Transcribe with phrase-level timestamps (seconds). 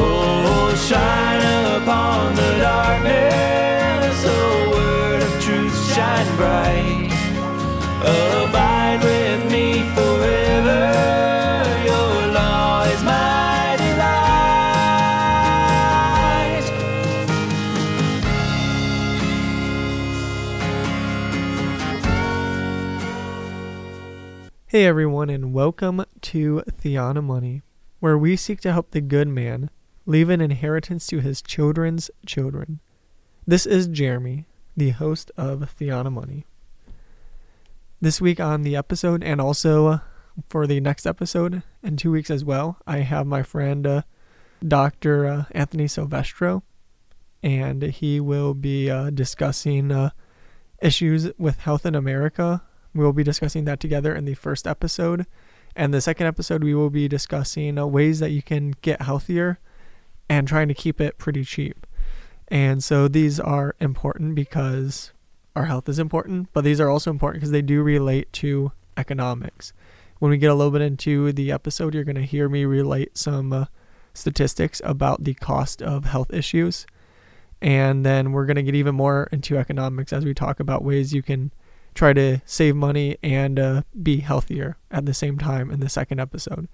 [0.00, 4.24] Oh, shine upon the darkness.
[4.72, 7.10] Word of truth, shine bright.
[8.00, 10.82] Abide with me forever.
[11.84, 14.18] Your law is my delight.
[24.68, 27.62] Hey everyone, and welcome to Theonomoney,
[27.98, 29.70] where we seek to help the good man
[30.08, 32.80] leave an inheritance to his children's children.
[33.46, 36.44] This is Jeremy, the host of Theonomoney.
[38.00, 40.00] This week on the episode, and also
[40.48, 44.02] for the next episode in two weeks as well, I have my friend uh,
[44.66, 45.26] Dr.
[45.26, 46.62] Uh, Anthony Silvestro,
[47.42, 50.10] and he will be uh, discussing uh,
[50.80, 52.62] issues with health in America
[52.94, 55.26] we will be discussing that together in the first episode.
[55.76, 59.60] And the second episode, we will be discussing uh, ways that you can get healthier
[60.28, 61.86] and trying to keep it pretty cheap.
[62.48, 65.12] And so these are important because
[65.54, 69.72] our health is important, but these are also important because they do relate to economics.
[70.18, 73.16] When we get a little bit into the episode, you're going to hear me relate
[73.16, 73.64] some uh,
[74.14, 76.86] statistics about the cost of health issues.
[77.60, 81.12] And then we're going to get even more into economics as we talk about ways
[81.12, 81.52] you can
[81.94, 86.20] try to save money and uh, be healthier at the same time in the second
[86.20, 86.68] episode.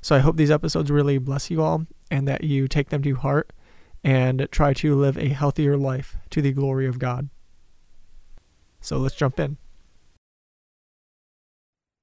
[0.00, 3.14] So I hope these episodes really bless you all and that you take them to
[3.16, 3.52] heart
[4.04, 7.28] and try to live a healthier life to the glory of God.
[8.80, 9.56] So let's jump in.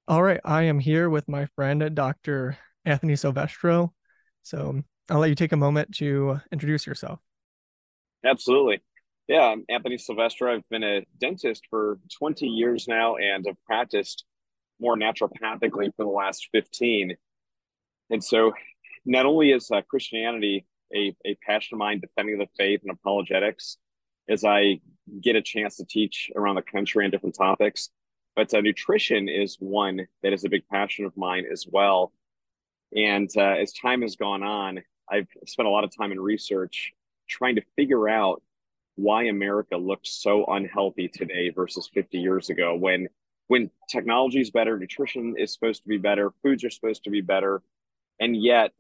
[0.08, 2.58] All right, I am here with my friend Dr.
[2.84, 3.94] Anthony Silvestro.
[4.44, 7.20] So I'll let you take a moment to introduce yourself.
[8.24, 8.82] Absolutely.
[9.28, 10.54] Yeah, I'm Anthony Silvestro.
[10.54, 14.26] I've been a dentist for 20 years now and have practiced
[14.80, 17.16] more naturopathically for the last 15.
[18.10, 18.54] And so,
[19.06, 23.78] not only is uh, Christianity a, a passion of mine defending the faith and apologetics,
[24.28, 24.80] as I
[25.22, 27.90] get a chance to teach around the country on different topics,
[28.36, 32.12] but uh, nutrition is one that is a big passion of mine as well.
[32.96, 36.92] And uh, as time has gone on, I've spent a lot of time in research
[37.28, 38.42] trying to figure out
[38.96, 43.08] why America looks so unhealthy today versus 50 years ago when
[43.48, 47.22] when technology is better, nutrition is supposed to be better, foods are supposed to be
[47.22, 47.62] better,
[48.20, 48.72] and yet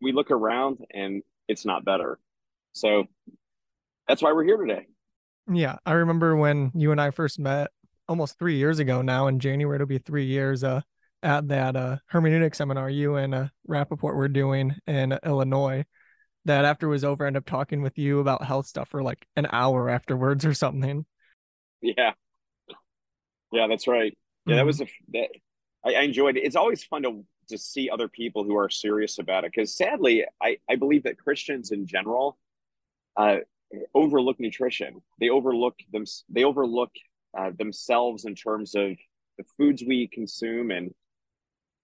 [0.00, 2.18] we look around and it's not better.
[2.72, 3.04] So
[4.06, 4.86] that's why we're here today.
[5.52, 7.70] Yeah, I remember when you and I first met
[8.08, 9.76] almost three years ago now in January.
[9.76, 10.82] It'll be three years uh,
[11.22, 15.84] at that uh, hermeneutic seminar you and uh, Rappaport were doing in Illinois
[16.44, 19.02] that after it was over, I ended up talking with you about health stuff for
[19.02, 21.04] like an hour afterwards or something.
[21.82, 22.12] Yeah.
[23.52, 24.16] Yeah, that's right.
[24.46, 24.56] Yeah, mm-hmm.
[24.58, 25.28] that was a that
[25.84, 26.44] I, I enjoyed it.
[26.44, 30.24] It's always fun to to see other people who are serious about it because sadly,
[30.42, 32.38] I I believe that Christians in general
[33.16, 33.38] uh,
[33.94, 35.02] overlook nutrition.
[35.20, 36.04] They overlook them.
[36.28, 36.90] They overlook
[37.36, 38.96] uh, themselves in terms of
[39.36, 40.92] the foods we consume and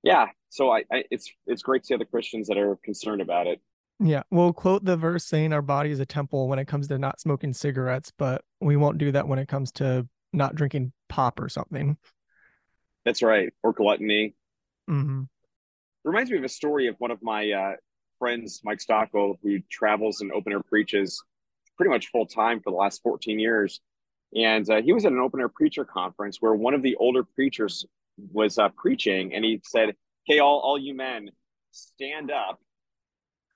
[0.03, 0.27] yeah.
[0.51, 3.61] So I, I it's it's great to see other Christians that are concerned about it.
[4.01, 6.99] Yeah, we'll quote the verse saying our body is a temple when it comes to
[6.99, 11.41] not smoking cigarettes, but we won't do that when it comes to not drinking pop
[11.41, 11.97] or something.
[13.05, 14.35] That's right, or gluttony.
[14.91, 15.23] Mm-hmm.
[16.05, 17.73] Reminds me of a story of one of my uh,
[18.19, 21.23] friends, Mike Stockwell, who travels and open air preaches
[21.77, 23.81] pretty much full time for the last 14 years.
[24.37, 27.25] And uh, he was at an open air preacher conference where one of the older
[27.25, 27.87] preachers
[28.33, 29.95] was uh, preaching, and he said,
[30.25, 31.31] "Hey, all all you men,
[31.71, 32.61] stand up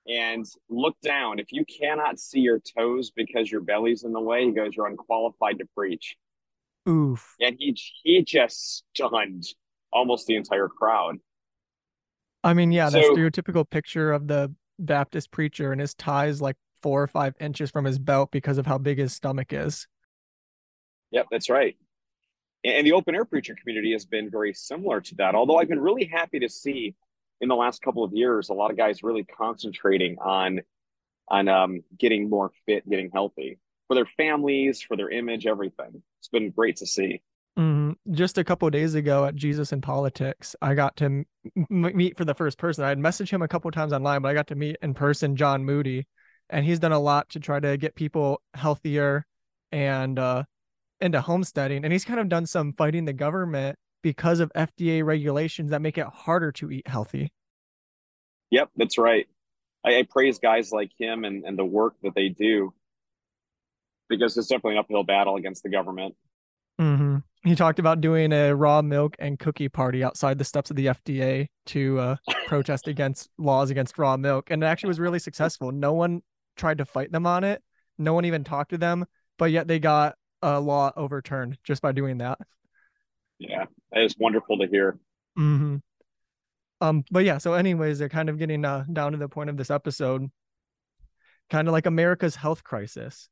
[0.07, 1.39] and look down.
[1.39, 4.87] If you cannot see your toes because your belly's in the way, he goes, you're
[4.87, 6.15] unqualified to preach.
[6.87, 7.35] Oof.
[7.39, 9.45] And he he just stunned
[9.91, 11.17] almost the entire crowd.
[12.43, 16.55] I mean, yeah, so, that stereotypical picture of the Baptist preacher and his ties like
[16.81, 19.87] four or five inches from his belt because of how big his stomach is.
[21.11, 21.75] Yep, that's right.
[22.63, 25.35] And the open air preacher community has been very similar to that.
[25.35, 26.95] Although I've been really happy to see
[27.41, 30.61] in the last couple of years, a lot of guys really concentrating on
[31.29, 36.01] on um, getting more fit, getting healthy for their families, for their image, everything.
[36.19, 37.21] It's been great to see.
[37.59, 38.13] Mm-hmm.
[38.13, 41.25] Just a couple days ago at Jesus in Politics, I got to m-
[41.69, 42.85] meet for the first person.
[42.85, 45.35] I had messaged him a couple times online, but I got to meet in person
[45.35, 46.07] John Moody,
[46.49, 49.25] and he's done a lot to try to get people healthier
[49.73, 50.43] and uh,
[51.01, 51.83] into homesteading.
[51.83, 55.97] And he's kind of done some fighting the government because of FDA regulations that make
[55.97, 57.33] it harder to eat healthy.
[58.51, 59.27] Yep, that's right.
[59.85, 62.73] I, I praise guys like him and, and the work that they do
[64.07, 66.15] because it's definitely an uphill battle against the government.
[66.79, 67.17] Mm-hmm.
[67.43, 70.87] He talked about doing a raw milk and cookie party outside the steps of the
[70.87, 72.15] FDA to uh,
[72.47, 75.71] protest against laws against raw milk, and it actually was really successful.
[75.71, 76.21] No one
[76.57, 77.61] tried to fight them on it.
[77.97, 79.05] No one even talked to them,
[79.37, 82.39] but yet they got a law overturned just by doing that.
[83.39, 84.97] Yeah, that is wonderful to hear.
[85.37, 85.77] Mm-hmm.
[86.81, 89.57] Um, but yeah, so anyways, they're kind of getting uh, down to the point of
[89.57, 90.29] this episode,
[91.49, 93.29] kind of like America's health crisis.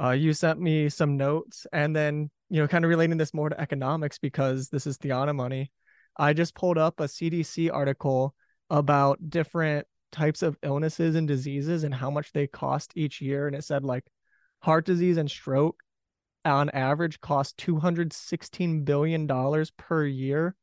[0.00, 3.48] Uh, you sent me some notes, and then you know, kind of relating this more
[3.48, 5.68] to economics because this is Theonomoney.
[6.16, 8.34] I just pulled up a CDC article
[8.70, 13.56] about different types of illnesses and diseases and how much they cost each year, and
[13.56, 14.04] it said like
[14.60, 15.76] heart disease and stroke
[16.44, 20.54] on average cost 216 billion dollars per year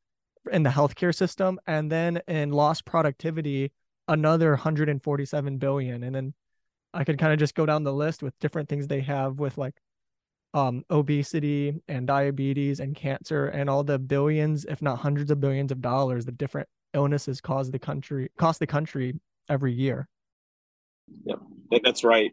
[0.51, 3.71] in the healthcare system and then in lost productivity
[4.07, 6.33] another 147 billion and then
[6.93, 9.57] i could kind of just go down the list with different things they have with
[9.57, 9.75] like
[10.53, 15.71] um obesity and diabetes and cancer and all the billions if not hundreds of billions
[15.71, 19.19] of dollars the different illnesses cause the country cost the country
[19.49, 20.07] every year.
[21.25, 21.39] Yep
[21.83, 22.31] that's right.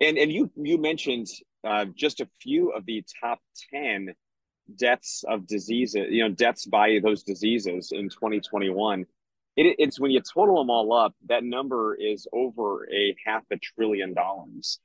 [0.00, 1.26] And and you you mentioned
[1.64, 3.40] uh, just a few of the top
[3.72, 4.14] 10
[4.76, 9.04] deaths of diseases, you know, deaths by those diseases in 2021.
[9.56, 13.56] It, it's when you total them all up, that number is over a half a
[13.58, 14.78] trillion dollars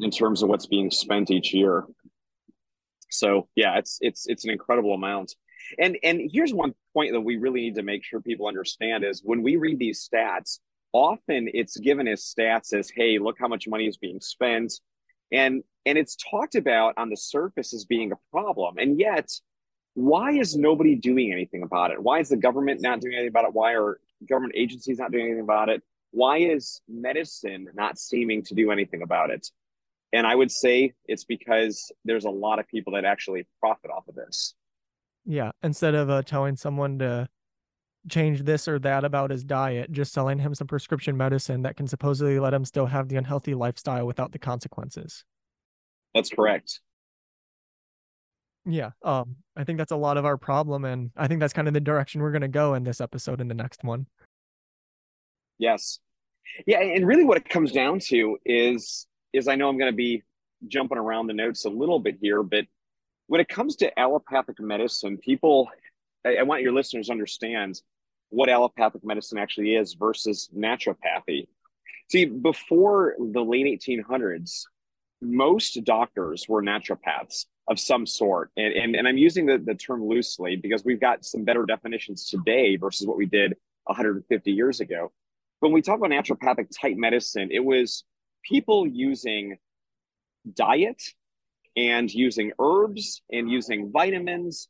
[0.00, 1.84] in terms of what's being spent each year.
[3.10, 5.34] So yeah, it's it's it's an incredible amount.
[5.78, 9.22] And and here's one point that we really need to make sure people understand is
[9.24, 10.58] when we read these stats,
[10.92, 14.74] often it's given as stats as, hey, look how much money is being spent.
[15.32, 18.78] And and it's talked about on the surface as being a problem.
[18.78, 19.30] And yet
[19.94, 22.02] why is nobody doing anything about it?
[22.02, 23.54] Why is the government not doing anything about it?
[23.54, 23.98] Why are
[24.28, 25.82] government agencies not doing anything about it?
[26.10, 29.48] Why is medicine not seeming to do anything about it
[30.12, 34.06] and i would say it's because there's a lot of people that actually profit off
[34.08, 34.54] of this
[35.24, 37.28] yeah instead of uh, telling someone to
[38.08, 41.86] change this or that about his diet, just selling him some prescription medicine that can
[41.86, 45.24] supposedly let him still have the unhealthy lifestyle without the consequences.
[46.14, 46.80] That's correct.
[48.64, 51.68] Yeah, um, I think that's a lot of our problem, and I think that's kind
[51.68, 54.06] of the direction we're going to go in this episode and the next one.
[55.58, 56.00] Yes,
[56.66, 59.06] yeah, and really, what it comes down to is
[59.36, 60.22] is I know I'm going to be
[60.68, 62.64] jumping around the notes a little bit here, but
[63.26, 65.68] when it comes to allopathic medicine, people,
[66.24, 67.80] I, I want your listeners to understand
[68.30, 71.48] what allopathic medicine actually is versus naturopathy.
[72.08, 74.64] See, before the late 1800s,
[75.20, 78.50] most doctors were naturopaths of some sort.
[78.56, 82.28] And, and, and I'm using the, the term loosely because we've got some better definitions
[82.28, 83.54] today versus what we did
[83.84, 85.12] 150 years ago.
[85.60, 88.04] When we talk about naturopathic type medicine, it was
[88.48, 89.58] people using
[90.54, 91.02] diet
[91.76, 94.68] and using herbs and using vitamins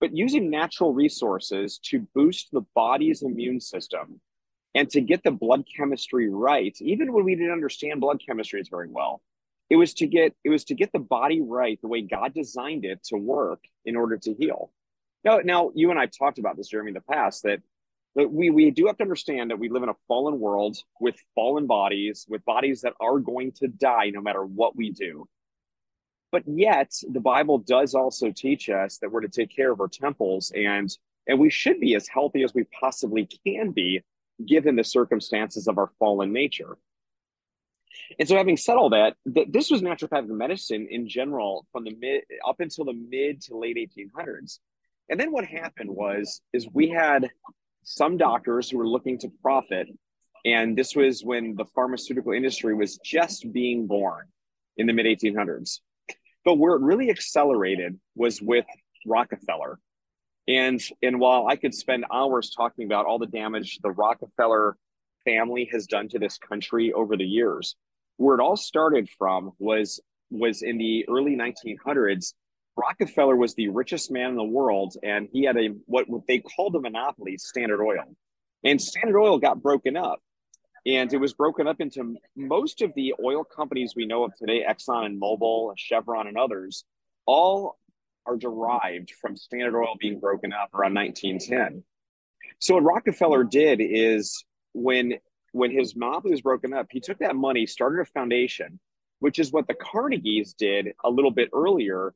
[0.00, 4.20] but using natural resources to boost the body's immune system
[4.74, 8.88] and to get the blood chemistry right, even when we didn't understand blood chemistry very
[8.88, 9.22] well.
[9.70, 12.84] It was to get it was to get the body right the way God designed
[12.84, 14.70] it to work in order to heal.
[15.24, 17.62] Now, now you and I talked about this, Jeremy, in the past that
[18.16, 21.16] that we we do have to understand that we live in a fallen world with
[21.34, 25.28] fallen bodies, with bodies that are going to die no matter what we do.
[26.32, 29.88] But yet, the Bible does also teach us that we're to take care of our
[29.88, 30.90] temples and
[31.28, 34.02] and we should be as healthy as we possibly can be
[34.44, 36.78] given the circumstances of our fallen nature.
[38.18, 41.94] And so, having said all that, th- this was naturopathic medicine in general from the
[41.98, 44.58] mid up until the mid to late 1800s.
[45.08, 47.30] And then what happened was is we had
[47.86, 49.86] some doctors who were looking to profit,
[50.44, 54.26] and this was when the pharmaceutical industry was just being born
[54.76, 55.78] in the mid 1800s.
[56.44, 58.66] But where it really accelerated was with
[59.06, 59.78] Rockefeller.
[60.48, 64.76] And, and while I could spend hours talking about all the damage the Rockefeller
[65.24, 67.76] family has done to this country over the years,
[68.16, 70.00] where it all started from was
[70.30, 72.34] was in the early 1900s.
[72.76, 76.76] Rockefeller was the richest man in the world, and he had a what, they called
[76.76, 78.16] a monopoly, Standard Oil.
[78.64, 80.20] And Standard Oil got broken up
[80.86, 84.64] and it was broken up into most of the oil companies we know of today
[84.68, 86.84] exxon and mobil chevron and others
[87.26, 87.78] all
[88.24, 91.82] are derived from standard oil being broken up around 1910
[92.58, 95.14] so what rockefeller did is when
[95.52, 98.78] when his monopoly was broken up he took that money started a foundation
[99.18, 102.14] which is what the carnegies did a little bit earlier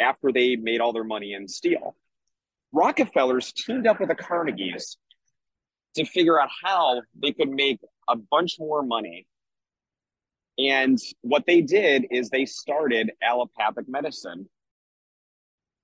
[0.00, 1.96] after they made all their money in steel
[2.76, 4.96] rockefellers teamed up with the carnegies
[5.94, 9.26] to figure out how they could make a bunch more money.
[10.58, 14.48] And what they did is they started allopathic medicine.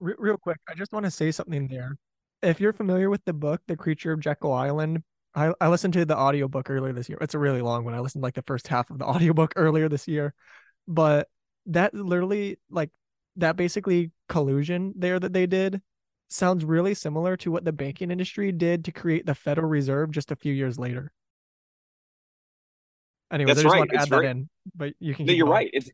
[0.00, 1.96] Real quick, I just want to say something there.
[2.42, 5.02] If you're familiar with the book, The Creature of Jekyll Island,
[5.34, 7.18] I, I listened to the audiobook earlier this year.
[7.20, 7.94] It's a really long one.
[7.94, 10.34] I listened like the first half of the audiobook earlier this year.
[10.88, 11.28] But
[11.66, 12.90] that literally like
[13.36, 15.80] that basically collusion there that they did
[16.28, 20.30] sounds really similar to what the banking industry did to create the Federal Reserve just
[20.30, 21.12] a few years later.
[23.32, 23.78] Anyway, That's I just right.
[23.78, 25.26] want to It's add very- that in, but you can.
[25.26, 25.54] No, you're going.
[25.56, 25.70] right.
[25.72, 25.90] It's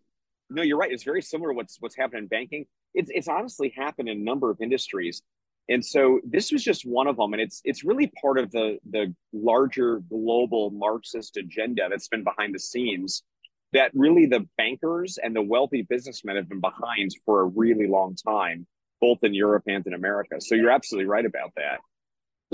[0.50, 0.90] no, you're right.
[0.90, 2.66] It's very similar what's what's happened in banking.
[2.95, 5.23] It's it's honestly happened in a number of industries.
[5.71, 7.35] And so this was just one of them.
[7.35, 12.54] And it's it's really part of the the larger global Marxist agenda that's been behind
[12.54, 13.23] the scenes
[13.72, 18.16] that really the bankers and the wealthy businessmen have been behind for a really long
[18.16, 18.66] time,
[19.00, 20.37] both in Europe and in America.
[20.40, 21.80] So you're absolutely right about that.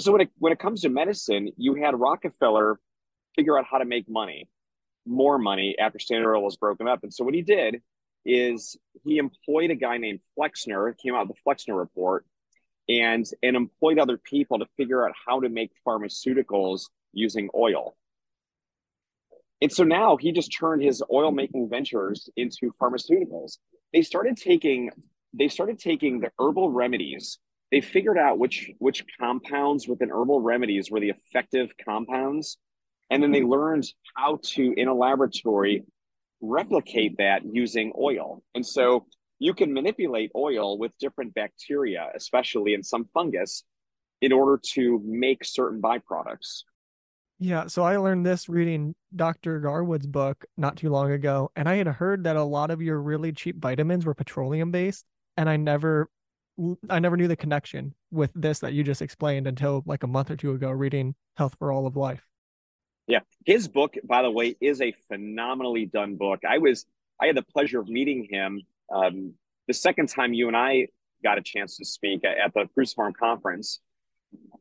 [0.00, 2.80] So when it when it comes to medicine, you had Rockefeller
[3.36, 4.48] figure out how to make money
[5.06, 7.02] more money after Standard Oil was broken up.
[7.02, 7.82] And so what he did
[8.24, 12.24] is he employed a guy named Flexner, came out the Flexner report,
[12.88, 17.96] and and employed other people to figure out how to make pharmaceuticals using oil.
[19.64, 23.56] And so now he just turned his oil making ventures into pharmaceuticals.
[23.94, 24.90] They started taking
[25.32, 27.38] they started taking the herbal remedies.
[27.72, 32.58] They figured out which which compounds within herbal remedies were the effective compounds
[33.08, 33.52] and then they mm-hmm.
[33.52, 35.84] learned how to in a laboratory
[36.42, 39.06] replicate that using oil and so
[39.38, 43.64] you can manipulate oil with different bacteria especially in some fungus
[44.20, 46.64] in order to make certain byproducts
[47.38, 49.60] Yeah, so I learned this reading Dr.
[49.60, 53.00] Garwood's book not too long ago, and I had heard that a lot of your
[53.00, 55.04] really cheap vitamins were petroleum based,
[55.36, 56.08] and I never
[56.88, 60.30] I never knew the connection with this that you just explained until like a month
[60.30, 62.24] or two ago reading Health for All of Life.
[63.08, 66.86] yeah his book by the way is a phenomenally done book i was
[67.20, 68.62] i had the pleasure of meeting him
[68.94, 69.34] um,
[69.66, 70.86] the second time you and i
[71.24, 73.80] got a chance to speak at, the cruciform conference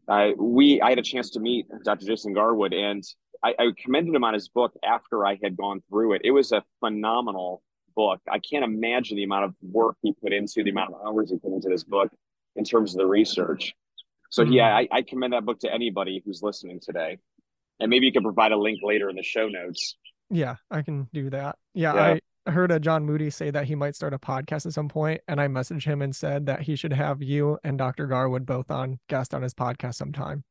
[0.08, 2.06] uh, we I had a chance to meet Dr.
[2.06, 3.03] Jason Garwood, and
[3.44, 6.22] I, I commended him on his book after I had gone through it.
[6.24, 7.62] It was a phenomenal
[7.96, 8.20] book.
[8.30, 11.38] I can't imagine the amount of work he put into, the amount of hours he
[11.38, 12.12] put into this book
[12.56, 13.74] in terms of the research.
[14.30, 14.53] So Mhm.
[14.53, 17.20] yeah, I, I commend that book to anybody who's listening today,
[17.80, 19.96] and maybe you can provide a link later in the show notes.
[20.30, 21.58] Yeah, I can do that.
[21.75, 22.01] Yeah, Yeah.
[22.03, 25.21] I heard a John Moody say that he might start a podcast at some point,
[25.27, 28.07] and I messaged him and said that he should have you and Dr.
[28.07, 30.43] Garwood both on guest on his podcast sometime.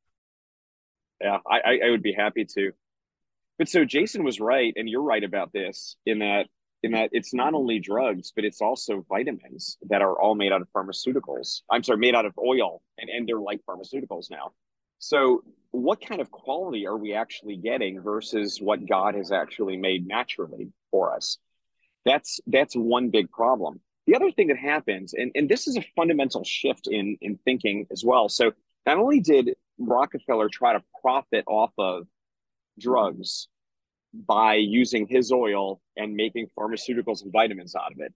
[1.21, 2.73] Yeah, I, I, would be happy to.
[3.59, 6.47] But so Jason was right, and you're right about this in that
[6.83, 10.63] in that it's not only drugs, but it's also vitamins that are all made out
[10.63, 11.63] of pharmaceuticals.
[11.71, 14.53] I'm sorry, made out of oil, and and they're like pharmaceuticals now.
[14.99, 20.07] So what kind of quality are we actually getting versus what God has actually made
[20.07, 21.39] naturally for us?
[22.05, 23.81] That's that's one big problem.
[24.07, 27.87] The other thing that happens, and, and this is a fundamental shift in in thinking
[27.93, 28.29] as well.
[28.29, 28.53] So
[28.87, 32.07] not only did Rockefeller try to profit off of
[32.79, 33.49] drugs
[34.13, 38.13] by using his oil and making pharmaceuticals and vitamins out of it.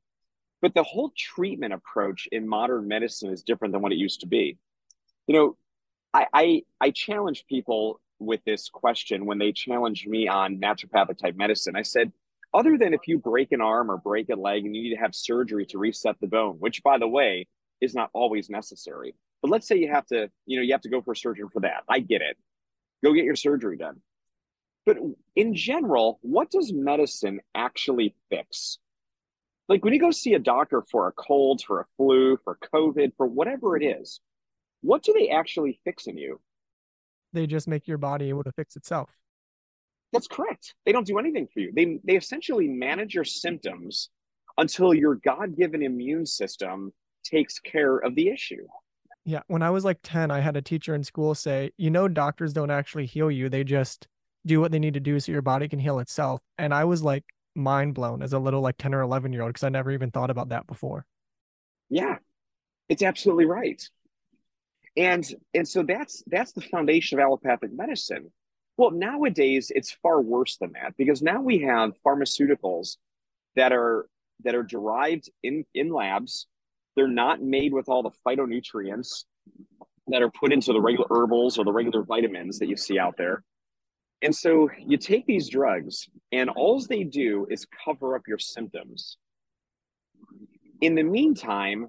[0.61, 4.27] But the whole treatment approach in modern medicine is different than what it used to
[4.27, 4.59] be.
[5.27, 5.57] You know,
[6.13, 11.37] I I, I challenge people with this question when they challenge me on naturopathic type
[11.37, 11.77] medicine.
[11.77, 12.13] I said,
[12.57, 15.01] other than if you break an arm or break a leg and you need to
[15.01, 17.47] have surgery to reset the bone, which by the way
[17.83, 19.15] is not always necessary.
[19.43, 21.51] But let's say you have to, you know, you have to go for a surgeon
[21.53, 21.83] for that.
[21.89, 22.39] I get it.
[23.05, 24.01] Go get your surgery done.
[24.87, 24.97] But
[25.35, 28.79] in general, what does medicine actually fix?
[29.69, 33.13] Like when you go see a doctor for a cold, for a flu, for COVID,
[33.19, 34.21] for whatever it is,
[34.81, 36.41] what do they actually fix in you?
[37.35, 39.11] They just make your body able to fix itself.
[40.13, 40.75] That's correct.
[40.85, 41.73] They don't do anything for you.
[41.75, 44.11] They they essentially manage your symptoms
[44.59, 46.93] until your God-given immune system
[47.25, 48.67] takes care of the issue.
[49.25, 52.07] Yeah, when I was like 10, I had a teacher in school say, you know,
[52.07, 53.49] doctors don't actually heal you.
[53.49, 54.07] They just
[54.47, 56.41] do what they need to do so your body can heal itself.
[56.57, 57.25] And I was like
[57.57, 60.11] mind blown as a little like 10 or 11 year old because I never even
[60.11, 61.05] thought about that before.
[61.89, 62.17] Yeah,
[62.89, 63.83] it's absolutely right.
[64.97, 68.31] And and so that's that's the foundation of allopathic medicine.
[68.77, 72.97] Well, nowadays it's far worse than that because now we have pharmaceuticals
[73.55, 74.07] that are
[74.45, 76.47] that are derived in in labs.
[76.95, 79.25] They're not made with all the phytonutrients
[80.09, 83.17] that are put into the regular herbals or the regular vitamins that you see out
[83.17, 83.43] there.
[84.23, 89.19] And so you take these drugs, and all they do is cover up your symptoms.
[90.81, 91.89] In the meantime,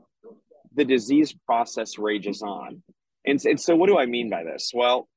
[0.74, 2.84] the disease process rages on.
[3.26, 4.72] And, and so, what do I mean by this?
[4.74, 5.08] Well,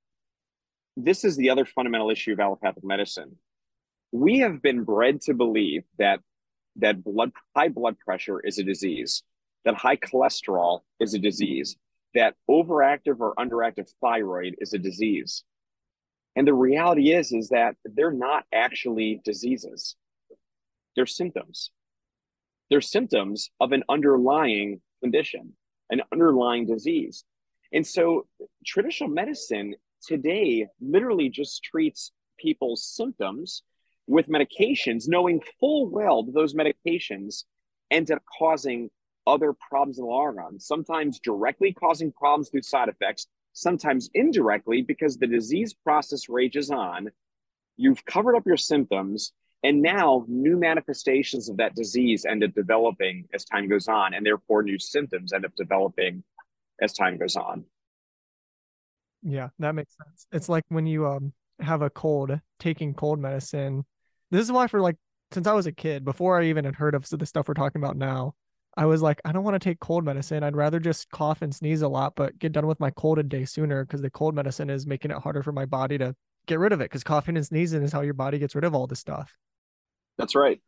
[1.05, 3.37] this is the other fundamental issue of allopathic medicine.
[4.13, 6.21] We have been bred to believe that
[6.77, 9.23] that blood high blood pressure is a disease.
[9.65, 11.77] that high cholesterol is a disease,
[12.15, 15.45] that overactive or underactive thyroid is a disease.
[16.37, 19.97] And the reality is, is that they're not actually diseases.
[20.97, 21.71] They're symptoms.
[22.71, 25.55] They're symptoms of an underlying condition,
[25.91, 27.25] an underlying disease.
[27.73, 28.27] And so
[28.65, 29.75] traditional medicine
[30.07, 33.63] today literally just treats people's symptoms
[34.07, 37.45] with medications, knowing full well that those medications
[37.91, 38.91] end up causing
[39.27, 44.83] other problems in the long run, sometimes directly causing problems through side effects, sometimes indirectly
[44.83, 47.11] because the disease process rages on.
[47.77, 53.29] You've covered up your symptoms, and now new manifestations of that disease end up developing
[53.35, 56.25] as time goes on, and therefore new symptoms end up developing
[56.81, 57.65] as time goes on.
[59.23, 60.27] Yeah, that makes sense.
[60.33, 63.85] It's like when you um have a cold, taking cold medicine.
[64.31, 64.97] This is why for like
[65.33, 67.81] since I was a kid, before I even had heard of the stuff we're talking
[67.81, 68.35] about now,
[68.77, 70.43] I was like, I don't want to take cold medicine.
[70.43, 73.23] I'd rather just cough and sneeze a lot, but get done with my cold a
[73.23, 76.15] day sooner because the cold medicine is making it harder for my body to
[76.47, 76.85] get rid of it.
[76.85, 79.37] Because coughing and sneezing is how your body gets rid of all this stuff.
[80.19, 80.61] That's right.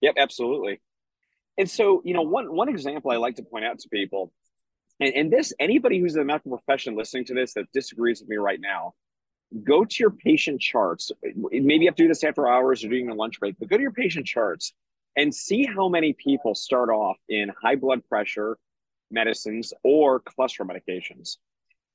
[0.00, 0.80] Yep, absolutely.
[1.58, 4.32] And so, you know, one one example I like to point out to people,
[5.00, 8.28] and, and this anybody who's in the medical profession listening to this that disagrees with
[8.28, 8.94] me right now,
[9.64, 11.12] go to your patient charts.
[11.22, 13.76] Maybe you have to do this after hours or during a lunch break, but go
[13.76, 14.72] to your patient charts
[15.16, 18.58] and see how many people start off in high blood pressure
[19.10, 21.36] medicines or cholesterol medications.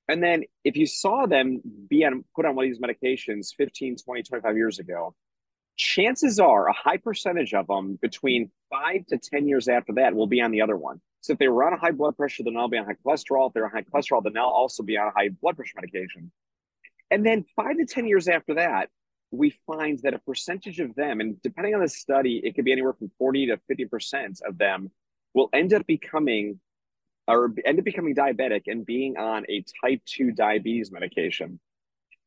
[0.08, 3.98] And then if you saw them be on, put on one of these medications 15,
[3.98, 5.14] 20, 25 years ago,
[5.78, 10.28] chances are a high percentage of them between five to 10 years after that will
[10.28, 11.02] be on the other one.
[11.22, 13.48] So if they were on a high blood pressure, then they'll be on high cholesterol.
[13.48, 16.32] If they're on high cholesterol, then they'll also be on a high blood pressure medication.
[17.12, 18.90] And then five to 10 years after that,
[19.32, 22.72] we find that a percentage of them, and depending on the study, it could be
[22.72, 24.92] anywhere from 40 to 50% of them
[25.34, 26.60] will end up becoming
[27.28, 31.60] or end up becoming diabetic and being on a type 2 diabetes medication.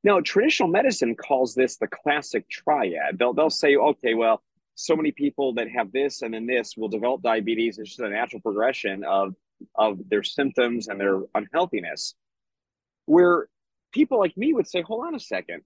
[0.02, 3.18] Now, traditional medicine calls this the classic triad.
[3.18, 4.42] They'll, they'll say, okay, well,
[4.74, 7.78] so many people that have this and then this will develop diabetes.
[7.78, 9.34] It's just a natural progression of,
[9.76, 12.14] of their symptoms and their unhealthiness.
[13.06, 13.48] Where
[13.92, 15.62] people like me would say, hold on a second.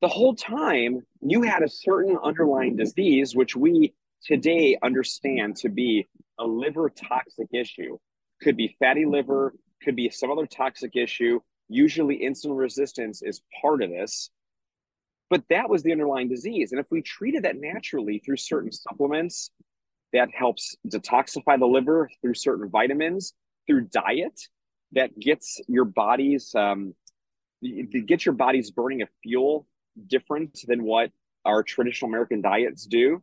[0.00, 6.06] The whole time you had a certain underlying disease, which we today understand to be
[6.38, 7.98] a liver toxic issue.
[8.42, 11.40] Could be fatty liver, could be some other toxic issue.
[11.68, 14.30] Usually, insulin resistance is part of this.
[15.30, 16.72] But that was the underlying disease.
[16.72, 19.50] And if we treated that naturally through certain supplements,
[20.12, 23.34] that helps detoxify the liver through certain vitamins,
[23.66, 24.40] through diet,
[24.92, 26.94] that gets your body's um,
[28.06, 29.66] get your body's burning of fuel
[30.06, 31.10] different than what
[31.44, 33.22] our traditional American diets do,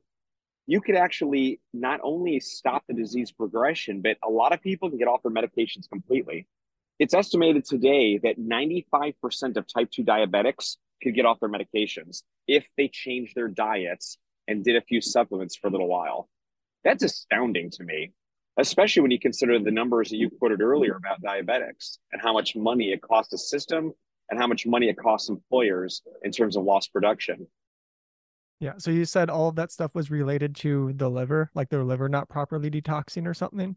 [0.68, 4.98] you could actually not only stop the disease progression, but a lot of people can
[4.98, 6.48] get off their medications completely.
[7.00, 12.66] It's estimated today that 95% of type 2 diabetics could get off their medications if
[12.78, 16.30] they changed their diets and did a few supplements for a little while.
[16.84, 18.14] That's astounding to me
[18.58, 22.56] especially when you consider the numbers that you quoted earlier about diabetics and how much
[22.56, 23.92] money it costs the system
[24.30, 27.48] and how much money it costs employers in terms of lost production.
[28.60, 28.74] Yeah.
[28.78, 32.08] So you said all of that stuff was related to the liver, like their liver
[32.08, 33.76] not properly detoxing or something?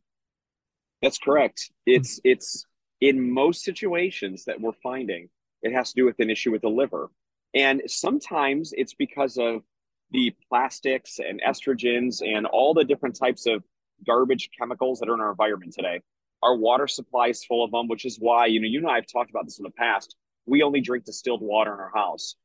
[1.01, 1.71] That's correct.
[1.87, 2.31] It's mm-hmm.
[2.31, 2.67] it's
[3.01, 5.29] in most situations that we're finding,
[5.65, 7.11] it has to do with an issue with the liver.
[7.55, 9.63] And sometimes it's because of
[10.11, 13.65] the plastics and estrogens and all the different types of
[14.07, 16.01] garbage chemicals that are in our environment today.
[16.43, 18.97] Our water supply is full of them, which is why, you know, you and I
[18.97, 20.15] have talked about this in the past.
[20.47, 22.37] We only drink distilled water in our house.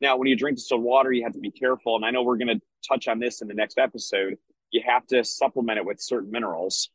[0.00, 1.96] Now, when you drink distilled water, you have to be careful.
[1.96, 4.36] And I know we're going to touch on this in the next episode.
[4.70, 6.90] You have to supplement it with certain minerals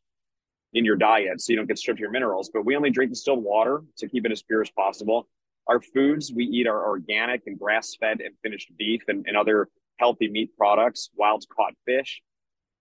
[0.72, 2.50] in your diet so you don't get stripped of your minerals.
[2.52, 5.28] But we only drink distilled water to keep it as pure as possible.
[5.68, 9.68] Our foods, we eat our organic and grass fed and finished beef and, and other
[9.98, 12.22] healthy meat products, wild caught fish.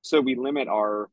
[0.02, 1.10] So we limit our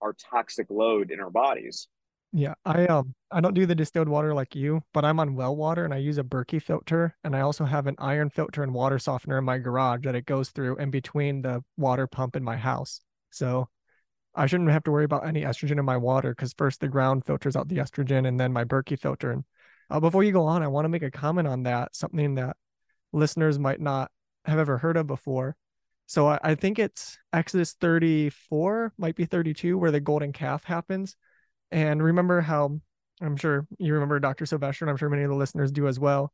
[0.00, 1.88] our toxic load in our bodies.
[2.32, 5.54] Yeah, I um I don't do the distilled water like you, but I'm on well
[5.54, 8.72] water and I use a Berkey filter and I also have an iron filter and
[8.72, 12.42] water softener in my garage that it goes through in between the water pump in
[12.42, 13.00] my house.
[13.30, 13.68] So
[14.34, 17.26] I shouldn't have to worry about any estrogen in my water because first the ground
[17.26, 19.30] filters out the estrogen and then my Berkey filter.
[19.30, 19.44] And
[19.90, 22.56] uh, before you go on, I want to make a comment on that, something that
[23.12, 24.10] listeners might not
[24.44, 25.56] have ever heard of before.
[26.06, 31.16] So I, I think it's Exodus 34, might be 32, where the golden calf happens.
[31.70, 32.80] And remember how
[33.22, 34.46] I'm sure you remember Dr.
[34.46, 36.32] Silvestro, and I'm sure many of the listeners do as well.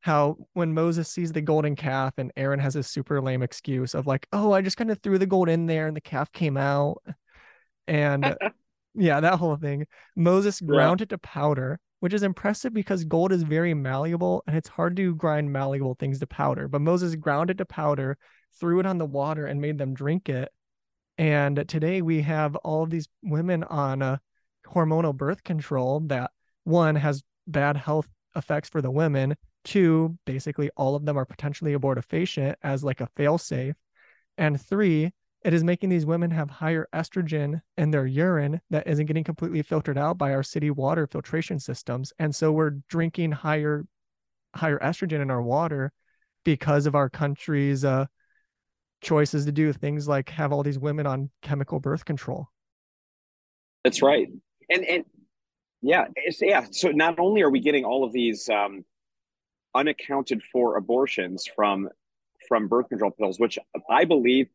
[0.00, 4.06] How when Moses sees the golden calf and Aaron has a super lame excuse of
[4.06, 6.56] like, oh, I just kind of threw the gold in there and the calf came
[6.56, 7.02] out.
[7.88, 8.36] And
[8.94, 9.86] yeah, that whole thing.
[10.14, 14.68] Moses ground it to powder, which is impressive because gold is very malleable and it's
[14.68, 16.68] hard to grind malleable things to powder.
[16.68, 18.16] But Moses ground it to powder,
[18.58, 20.50] threw it on the water, and made them drink it.
[21.16, 24.20] And today we have all of these women on a
[24.66, 26.30] hormonal birth control that
[26.64, 29.34] one has bad health effects for the women.
[29.64, 33.74] Two, basically all of them are potentially abortifacient as like a failsafe.
[34.36, 35.10] And three,
[35.44, 39.62] it is making these women have higher estrogen in their urine that isn't getting completely
[39.62, 42.12] filtered out by our city water filtration systems.
[42.18, 43.84] And so we're drinking higher
[44.54, 45.92] higher estrogen in our water
[46.44, 48.06] because of our country's uh,
[49.00, 52.48] choices to do things like have all these women on chemical birth control.
[53.84, 54.28] That's right.
[54.70, 55.04] And and
[55.82, 56.06] yeah,
[56.40, 56.66] yeah.
[56.72, 58.84] So not only are we getting all of these um,
[59.74, 61.88] unaccounted for abortions from
[62.48, 64.48] from birth control pills, which I believe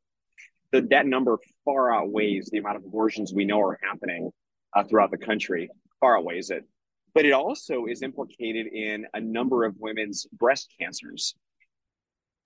[0.73, 4.31] that that number far outweighs the amount of abortions we know are happening
[4.75, 5.69] uh, throughout the country.
[5.99, 6.65] Far outweighs it.
[7.13, 11.35] But it also is implicated in a number of women's breast cancers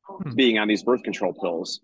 [0.05, 0.31] hmm.
[0.35, 1.79] being on these birth control pills,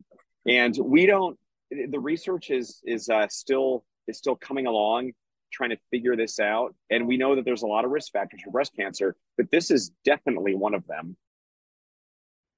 [0.47, 1.39] and we don't.
[1.71, 5.13] The research is is uh, still is still coming along
[5.53, 6.75] trying to figure this out.
[6.89, 9.71] And we know that there's a lot of risk factors for breast cancer, but this
[9.71, 11.15] is definitely one of them.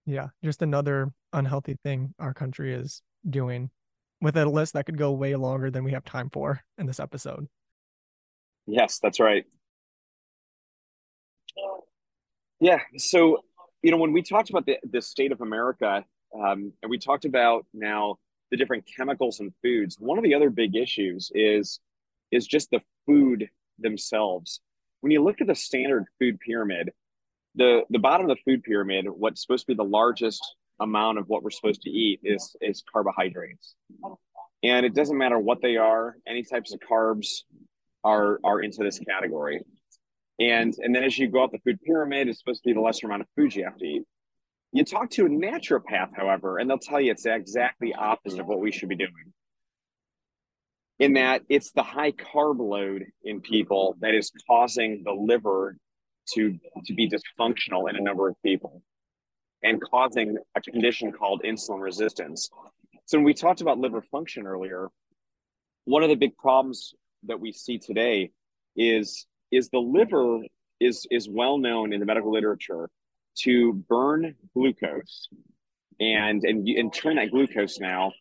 [0.05, 3.69] Yeah, just another unhealthy thing our country is doing
[4.25, 6.99] with a list that could go way longer than we have time for in this
[6.99, 7.47] episode.
[8.65, 9.45] Yes, that's right.
[12.59, 12.79] Yeah.
[12.97, 13.43] So,
[13.83, 17.25] you know, when we talked about the, the state of America, um, and we talked
[17.25, 18.15] about now
[18.49, 21.79] the different chemicals and foods, one of the other big issues is
[22.31, 24.59] is just the food themselves.
[25.01, 26.89] When you look at the standard food pyramid,
[27.53, 31.27] the the bottom of the food pyramid, what's supposed to be the largest amount of
[31.27, 33.75] what we're supposed to eat is is carbohydrates.
[34.63, 37.43] And it doesn't matter what they are, any types of carbs
[38.03, 39.61] are are into this category.
[40.39, 42.81] And and then as you go up the food pyramid, it's supposed to be the
[42.81, 44.03] lesser amount of food you have to eat.
[44.71, 48.59] You talk to a naturopath, however, and they'll tell you it's exactly opposite of what
[48.59, 49.33] we should be doing
[50.99, 55.77] in that it's the high carb load in people that is causing the liver
[56.33, 58.81] to to be dysfunctional in a number of people
[59.63, 62.49] and causing a condition called insulin resistance.
[63.05, 64.89] So when we talked about liver function earlier,
[65.85, 68.31] one of the big problems that we see today
[68.75, 70.41] is is the liver
[70.79, 72.89] is is well known in the medical literature
[73.37, 75.29] to burn glucose
[75.99, 78.11] and and and turn that glucose now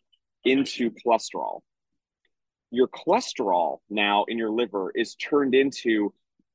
[0.45, 1.61] into cholesterol
[2.75, 6.13] your cholesterol now in your liver is turned into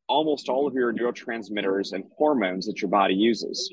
[0.09, 3.73] almost all of your neurotransmitters and hormones that your body uses.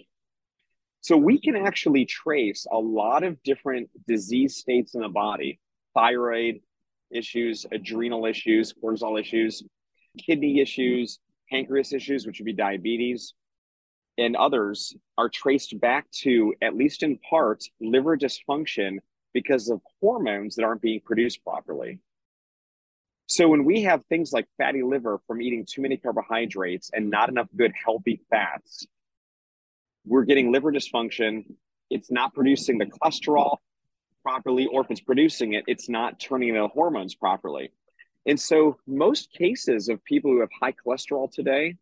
[1.01, 5.59] So we can actually trace a lot of different disease states in the body,
[5.93, 6.61] thyroid
[7.11, 9.63] issues, adrenal issues, cortisol issues,
[10.17, 13.33] kidney issues, pancreas issues, which would be diabetes,
[14.17, 18.97] and others are traced back to, at least in part, liver dysfunction
[19.33, 21.99] because of hormones that aren't being produced properly.
[23.27, 27.29] So when we have things like fatty liver from eating too many carbohydrates and not
[27.29, 28.87] enough good healthy fats,
[30.07, 31.45] we're getting liver dysfunction.
[31.89, 33.57] It's not producing the cholesterol
[34.23, 37.71] properly, or if it's producing it, it's not turning the hormones properly.
[38.25, 41.75] And so most cases of people who have high cholesterol today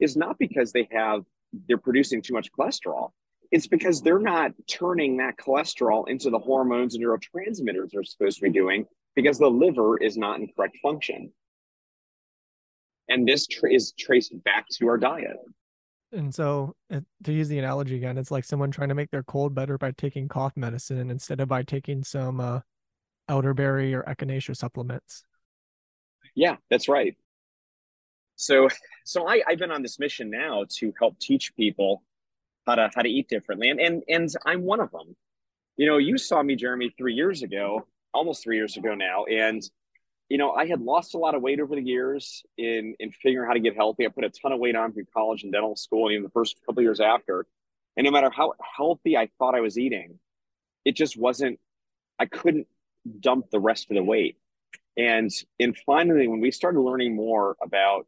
[0.00, 1.22] is not because they have
[1.68, 3.10] they're producing too much cholesterol.
[3.50, 8.42] It's because they're not turning that cholesterol into the hormones and neurotransmitters they're supposed to
[8.42, 11.30] be doing because the liver is not in correct function.
[13.08, 15.36] And this tra- is traced back to our diet.
[16.12, 19.22] And so, it, to use the analogy again, it's like someone trying to make their
[19.22, 22.60] cold better by taking cough medicine instead of by taking some uh,
[23.28, 25.24] elderberry or echinacea supplements.
[26.34, 27.16] Yeah, that's right.
[28.36, 28.68] So,
[29.04, 32.02] so I, I've been on this mission now to help teach people
[32.66, 35.16] how to how to eat differently, and and and I'm one of them.
[35.76, 39.24] You know, you saw me, Jeremy, three years ago, almost three years ago now.
[39.24, 39.62] And,
[40.32, 43.46] you know, I had lost a lot of weight over the years in, in figuring
[43.46, 44.06] how to get healthy.
[44.06, 46.30] I put a ton of weight on through college and dental school and even the
[46.30, 47.44] first couple years after.
[47.98, 50.18] And no matter how healthy I thought I was eating,
[50.86, 51.60] it just wasn't,
[52.18, 52.66] I couldn't
[53.20, 54.38] dump the rest of the weight.
[54.96, 58.06] And and finally, when we started learning more about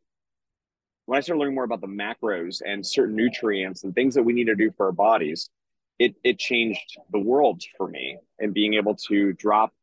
[1.04, 4.32] when I started learning more about the macros and certain nutrients and things that we
[4.32, 5.50] need to do for our bodies,
[5.98, 9.74] it it changed the world for me and being able to drop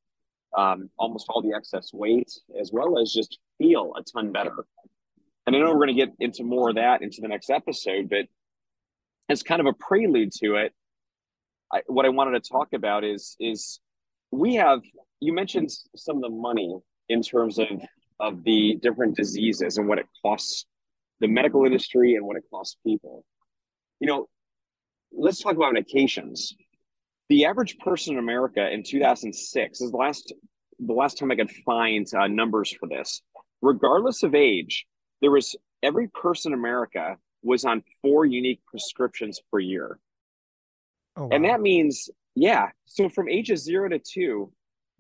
[0.57, 4.65] um, almost all the excess weight, as well as just feel a ton better.
[5.45, 8.09] And I know we're going to get into more of that into the next episode,
[8.09, 8.25] but
[9.29, 10.73] as kind of a prelude to it,
[11.71, 13.79] I, what I wanted to talk about is is
[14.31, 14.81] we have
[15.19, 16.77] you mentioned some of the money
[17.09, 17.67] in terms of
[18.19, 20.65] of the different diseases and what it costs
[21.21, 23.23] the medical industry and what it costs people.
[23.99, 24.29] You know,
[25.11, 26.53] let's talk about medications.
[27.32, 30.34] The average person in America in 2006 is the last
[30.80, 33.22] the last time I could find uh, numbers for this.
[33.62, 34.86] Regardless of age,
[35.22, 39.98] there was every person in America was on four unique prescriptions per year.
[41.15, 41.30] Oh, wow.
[41.32, 42.67] And that means, yeah.
[42.84, 44.52] So from ages zero to two,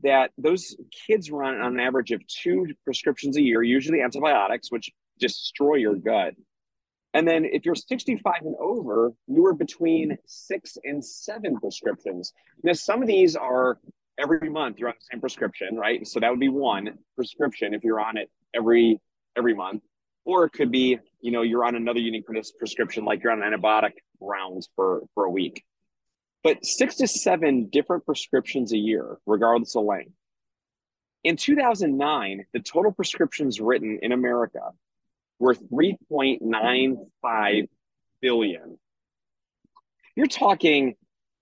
[0.01, 4.89] that those kids run on an average of two prescriptions a year, usually antibiotics, which
[5.19, 6.35] destroy your gut.
[7.13, 12.33] And then if you're 65 and over, you are between six and seven prescriptions.
[12.63, 13.79] Now, some of these are
[14.17, 16.07] every month you're on the same prescription, right?
[16.07, 18.99] So that would be one prescription if you're on it every
[19.35, 19.83] every month.
[20.23, 23.93] Or it could be, you know, you're on another unique prescription, like you're on antibiotic
[24.19, 25.63] rounds for, for a week.
[26.43, 30.13] But six to seven different prescriptions a year, regardless of length.
[31.23, 34.59] In 2009, the total prescriptions written in America
[35.41, 37.67] were 3.95
[38.21, 38.77] billion.
[40.15, 40.95] You're talking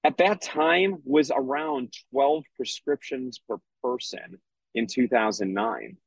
[0.05, 4.39] at that time was around 12 prescriptions per person
[4.73, 5.97] in 2009.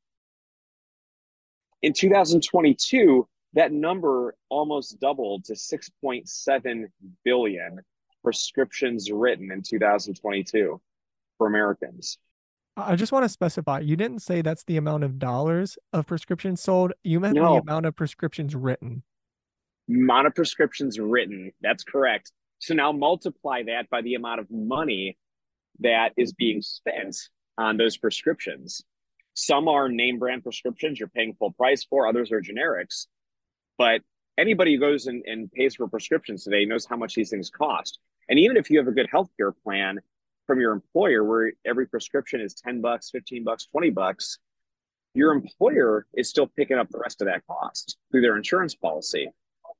[1.83, 6.85] In 2022, that number almost doubled to 6.7
[7.23, 7.79] billion
[8.23, 10.81] prescriptions written in 2022
[11.37, 12.17] for Americans.
[12.75, 16.61] I just want to specify you didn't say that's the amount of dollars of prescriptions
[16.61, 16.93] sold.
[17.03, 17.55] You meant no.
[17.55, 19.03] the amount of prescriptions written.
[19.89, 21.51] Amount of prescriptions written.
[21.61, 22.31] That's correct.
[22.59, 25.17] So now multiply that by the amount of money
[25.81, 27.15] that is being spent
[27.57, 28.81] on those prescriptions.
[29.35, 33.07] Some are name brand prescriptions you're paying full price for, others are generics.
[33.77, 34.01] But
[34.37, 37.99] anybody who goes and, and pays for prescriptions today knows how much these things cost.
[38.29, 39.99] And even if you have a good healthcare plan
[40.47, 44.39] from your employer where every prescription is 10 bucks, 15 bucks, 20 bucks,
[45.13, 49.29] your employer is still picking up the rest of that cost through their insurance policy.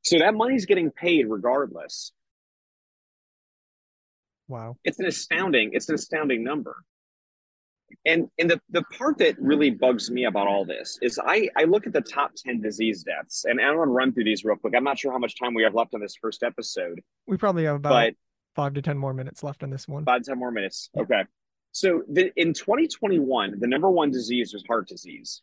[0.03, 2.11] So that money's getting paid regardless.
[4.47, 4.75] Wow.
[4.83, 6.83] It's an astounding, it's an astounding number
[8.05, 11.63] and and the, the part that really bugs me about all this is I, I
[11.63, 14.57] look at the top 10 disease deaths and I want to run through these real
[14.57, 14.73] quick.
[14.75, 17.01] I'm not sure how much time we have left on this first episode.
[17.27, 18.13] We probably have about but
[18.55, 20.05] five to 10 more minutes left on this one.
[20.05, 20.89] Five to 10 more minutes.
[20.95, 21.01] Yeah.
[21.03, 21.23] Okay.
[21.71, 25.41] So the, in 2021, the number one disease was heart disease.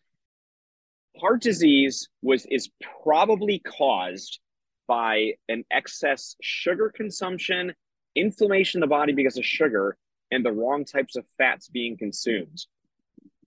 [1.21, 2.71] Heart disease was is
[3.03, 4.39] probably caused
[4.87, 7.75] by an excess sugar consumption,
[8.15, 9.97] inflammation in the body because of sugar,
[10.31, 12.65] and the wrong types of fats being consumed.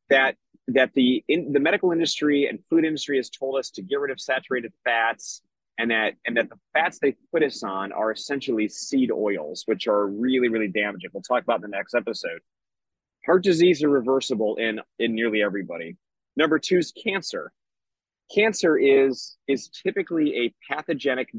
[0.09, 0.35] That
[0.67, 4.11] that the in, the medical industry and food industry has told us to get rid
[4.11, 5.41] of saturated fats
[5.77, 9.87] and that and that the fats they put us on are essentially seed oils which
[9.87, 12.39] are really really damaging we'll talk about in the next episode
[13.25, 15.95] heart disease is reversible in in nearly everybody
[16.35, 17.51] number two is cancer
[18.33, 21.29] cancer is is typically a pathogenic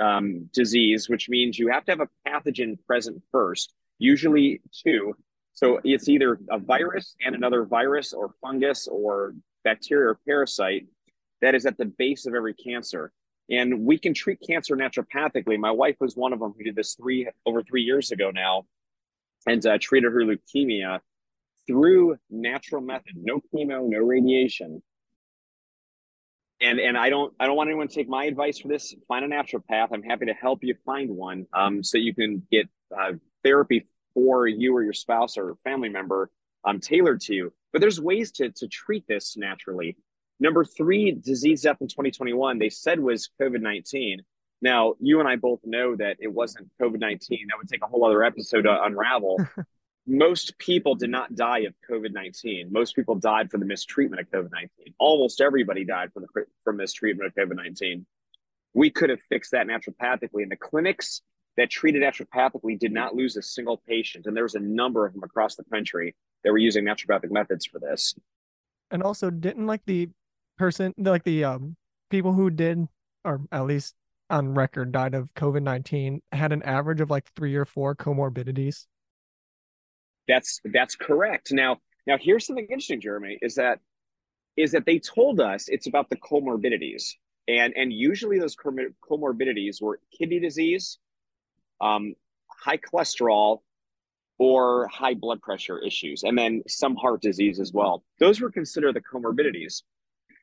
[0.00, 5.14] um, disease which means you have to have a pathogen present first usually two.
[5.52, 10.86] So it's either a virus and another virus or fungus or bacteria or parasite
[11.42, 13.12] that is at the base of every cancer.
[13.50, 15.58] And we can treat cancer naturopathically.
[15.58, 18.66] My wife was one of them who did this three over three years ago now,
[19.46, 21.00] and uh, treated her leukemia
[21.66, 24.82] through natural methods, no chemo, no radiation.
[26.60, 28.94] And and I don't I don't want anyone to take my advice for this.
[29.06, 29.88] Find a naturopath.
[29.92, 33.12] I'm happy to help you find one, um, so you can get uh,
[33.44, 36.30] therapy for you or your spouse or family member
[36.64, 37.52] um, tailored to you.
[37.72, 39.96] But there's ways to, to treat this naturally.
[40.40, 44.22] Number three, disease death in 2021, they said was COVID 19.
[44.60, 47.46] Now, you and I both know that it wasn't COVID 19.
[47.48, 49.38] That would take a whole other episode to unravel.
[50.06, 52.72] Most people did not die of COVID 19.
[52.72, 54.94] Most people died from the mistreatment of COVID 19.
[54.98, 58.06] Almost everybody died from, the, from mistreatment of COVID 19.
[58.74, 60.42] We could have fixed that naturopathically.
[60.42, 61.20] And the clinics
[61.56, 64.26] that treated naturopathically did not lose a single patient.
[64.26, 67.66] And there was a number of them across the country that were using naturopathic methods
[67.66, 68.14] for this.
[68.90, 70.08] And also, didn't like the
[70.58, 71.76] person, like the um,
[72.10, 72.86] people who did,
[73.24, 73.94] or at least
[74.30, 78.86] on record, died of COVID 19 had an average of like three or four comorbidities?
[80.26, 81.52] That's that's correct.
[81.52, 83.80] Now, now here's something interesting, Jeremy, is that
[84.58, 87.12] is that they told us it's about the comorbidities.
[87.46, 90.98] And, and usually those comorbidities were kidney disease,
[91.80, 92.14] um,
[92.48, 93.60] high cholesterol
[94.38, 98.02] or high blood pressure issues, and then some heart disease as well.
[98.18, 99.82] Those were considered the comorbidities.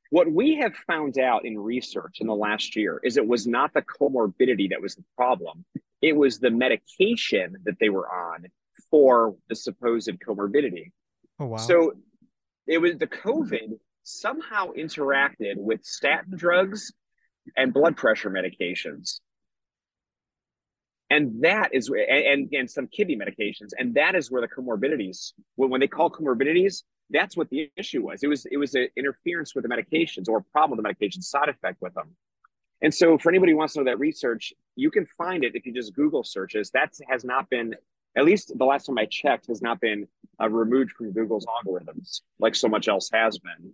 [0.10, 3.74] What we have found out in research in the last year is it was not
[3.74, 5.66] the comorbidity that was the problem,
[6.02, 8.46] it was the medication that they were on
[8.92, 10.92] for the supposed comorbidity.
[11.40, 11.58] Oh, wow.
[11.58, 11.94] So
[12.68, 16.94] it was the COVID somehow interacted with statin drugs
[17.58, 19.20] and blood pressure medications.
[21.10, 25.34] And that is and, and some kidney medications, and that is where the comorbidities.
[25.56, 28.24] When, when they call comorbidities, that's what the issue was.
[28.24, 31.22] It was it was an interference with the medications or a problem with the medication,
[31.22, 32.16] side effect with them.
[32.82, 35.66] And so, for anybody who wants to know that research, you can find it if
[35.66, 36.72] you just Google searches.
[36.72, 37.76] That has not been,
[38.18, 40.08] at least the last time I checked, has not been
[40.42, 43.72] uh, removed from Google's algorithms like so much else has been.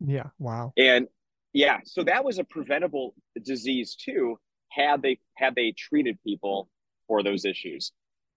[0.00, 0.28] Yeah.
[0.38, 0.72] Wow.
[0.76, 1.08] And
[1.52, 4.38] yeah, so that was a preventable disease too,
[4.70, 6.68] had they had they treated people
[7.06, 7.92] for those issues.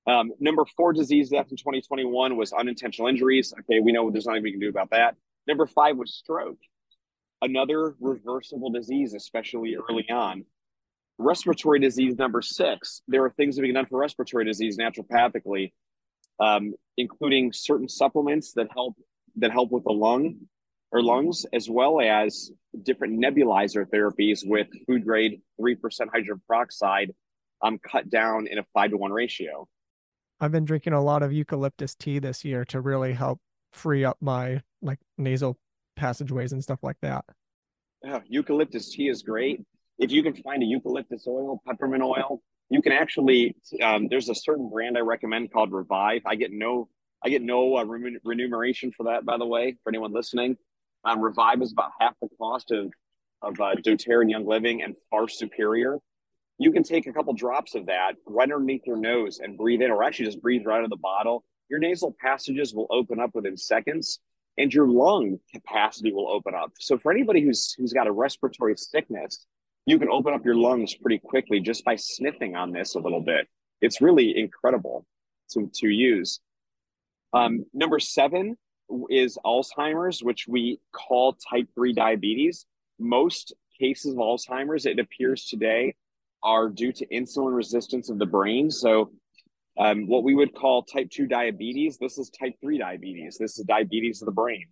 [0.06, 3.54] Um, number four disease death in 2021 was unintentional injuries.
[3.60, 5.16] Okay, we know there's nothing we can do about that.
[5.48, 6.60] Number five was stroke,
[7.42, 10.46] another reversible disease, especially early on.
[11.18, 13.02] Respiratory disease number six.
[13.08, 15.72] There are things that we can done for respiratory disease naturopathically,
[16.40, 18.96] um, including certain supplements that help
[19.38, 20.36] that help with the lung
[20.92, 22.52] or lungs, as well as
[22.84, 25.76] different nebulizer therapies with food grade 3%
[26.12, 27.14] hydrogen peroxide
[27.64, 29.68] um, cut down in a five to one ratio.
[30.40, 33.40] I've been drinking a lot of eucalyptus tea this year to really help
[33.72, 35.58] free up my like nasal
[35.96, 37.26] passageways and stuff like that.
[38.04, 39.62] Yeah, eucalyptus tea is great.
[40.00, 43.56] If you can find a eucalyptus oil, peppermint oil, you can actually.
[43.82, 46.22] Um, there's a certain brand I recommend called Revive.
[46.26, 46.90] I get no,
[47.24, 50.58] I get no uh, remuneration for that, by the way, for anyone listening.
[51.06, 52.92] Um, Revive is about half the cost of
[53.42, 56.00] of uh, doTERRA Young Living and far superior.
[56.64, 59.92] You can take a couple drops of that right underneath your nose and breathe in,
[59.92, 61.44] or actually just breathe right out of the bottle.
[61.70, 64.22] Your nasal passages will open up within seconds,
[64.58, 66.72] and your lung capacity will open up.
[66.80, 69.46] So for anybody who's who's got a respiratory sickness,
[69.86, 73.20] you can open up your lungs pretty quickly just by sniffing on this a little
[73.20, 73.50] bit.
[73.82, 75.06] It's really incredible
[75.52, 76.40] to, to use.
[77.34, 78.56] Um, number seven
[79.10, 82.66] is Alzheimer's, which we call type 3 diabetes.
[83.00, 85.96] Most cases of Alzheimer's, it appears today,
[86.44, 88.70] are due to insulin resistance of the brain.
[88.70, 89.12] So,
[89.78, 93.38] um, what we would call type 2 diabetes, this is type 3 diabetes.
[93.40, 94.68] This is diabetes of the brain.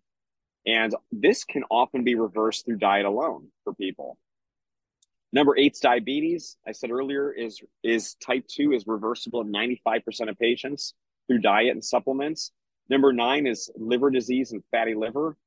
[0.65, 4.17] And this can often be reversed through diet alone for people.
[5.33, 6.57] Number eight's diabetes.
[6.67, 10.93] I said earlier is is type two is reversible in 95% of patients
[11.27, 12.51] through diet and supplements.
[12.89, 15.37] Number nine is liver disease and fatty liver.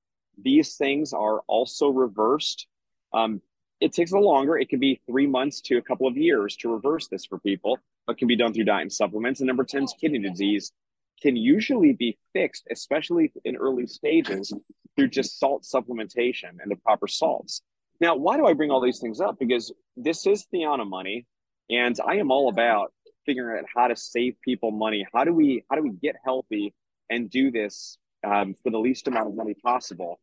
[0.43, 2.67] These things are also reversed.
[3.13, 3.43] Um,
[3.85, 4.57] it takes a longer.
[4.57, 7.79] It can be three months to a couple of years to reverse this for people,
[8.07, 9.41] but can be done through diet and supplements.
[9.41, 10.73] And number 10 is kidney disease,
[11.21, 14.55] can usually be fixed, especially in early stages,
[14.97, 17.61] through just salt supplementation and the proper salts.
[18.01, 19.39] Now, why do I bring all these things up?
[19.39, 21.27] Because this is Theonomoney,
[21.69, 22.91] and I am all about
[23.27, 25.07] figuring out how to save people money.
[25.13, 26.75] How do we how do we get healthy
[27.11, 30.21] and do this um, for the least amount of money possible?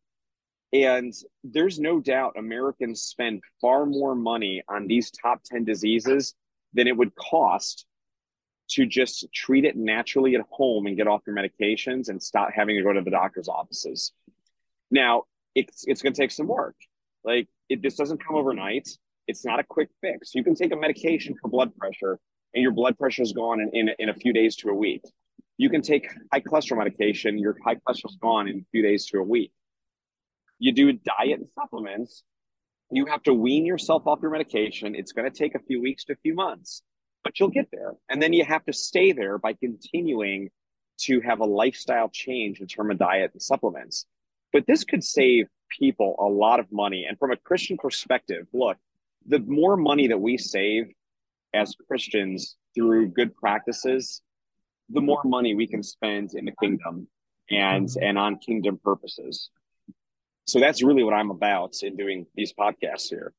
[0.72, 1.12] And
[1.44, 6.34] there's no doubt Americans spend far more money on these top 10 diseases
[6.72, 7.84] than it would cost
[8.70, 12.76] to just treat it naturally at home and get off your medications and stop having
[12.76, 14.12] to go to the doctor's offices.
[14.90, 16.76] Now, it's, it's going to take some work.
[17.22, 18.88] Like, it, this doesn't come overnight.
[19.26, 20.34] It's not a quick fix.
[20.34, 22.18] You can take a medication for blood pressure
[22.54, 25.02] and your blood pressure is gone in, in, in a few days to a week.
[25.58, 29.06] You can take high cholesterol medication, your high cholesterol is gone in a few days
[29.06, 29.52] to a week.
[30.62, 32.22] You do diet and supplements.
[32.88, 34.94] You have to wean yourself off your medication.
[34.94, 36.82] It's going to take a few weeks to a few months,
[37.24, 37.94] but you'll get there.
[38.08, 40.50] And then you have to stay there by continuing
[41.00, 44.06] to have a lifestyle change in terms of diet and supplements.
[44.52, 45.48] But this could save
[45.80, 47.06] people a lot of money.
[47.08, 48.76] And from a Christian perspective, look,
[49.26, 50.92] the more money that we save
[51.52, 54.22] as Christians through good practices,
[54.90, 57.08] the more money we can spend in the kingdom
[57.50, 59.50] and and on kingdom purposes.
[60.46, 63.32] So that's really what I'm about in doing these podcasts here.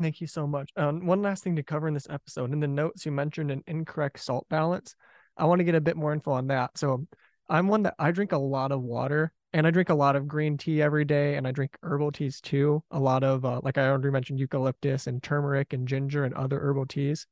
[0.00, 0.70] Thank you so much.
[0.76, 2.52] Um, one last thing to cover in this episode.
[2.52, 4.94] In the notes, you mentioned an incorrect salt balance.
[5.36, 6.76] I want to get a bit more info on that.
[6.76, 7.06] So
[7.48, 10.28] I'm one that I drink a lot of water and I drink a lot of
[10.28, 12.82] green tea every day, and I drink herbal teas too.
[12.90, 16.60] A lot of, uh, like I already mentioned, eucalyptus and turmeric and ginger and other
[16.60, 17.26] herbal teas.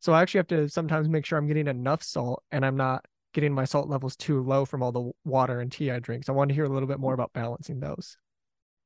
[0.00, 3.04] So I actually have to sometimes make sure I'm getting enough salt and I'm not
[3.34, 6.24] getting my salt levels too low from all the water and tea I drink.
[6.24, 8.16] So I want to hear a little bit more about balancing those.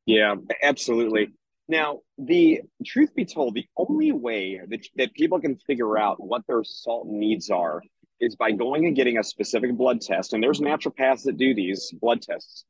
[0.07, 1.29] Yeah, absolutely.
[1.69, 6.43] Now, the truth be told, the only way that, that people can figure out what
[6.49, 7.83] their salt needs are
[8.21, 10.33] is by going and getting a specific blood test.
[10.33, 12.65] And there's naturopaths that do these blood tests.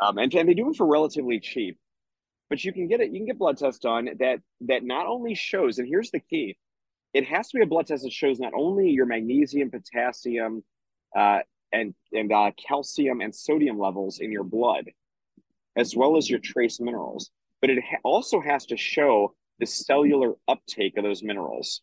[0.00, 1.78] Um, and, and they do them for relatively cheap.
[2.50, 5.34] But you can get it, you can get blood tests done that that not only
[5.34, 6.56] shows, and here's the key,
[7.12, 10.62] it has to be a blood test that shows not only your magnesium, potassium,
[11.16, 11.40] uh,
[11.72, 14.84] and and uh, calcium and sodium levels in your blood,
[15.76, 17.30] as well as your trace minerals.
[17.60, 21.82] But it ha- also has to show the cellular uptake of those minerals.